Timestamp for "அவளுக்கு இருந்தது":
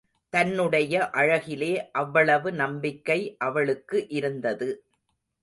3.37-4.69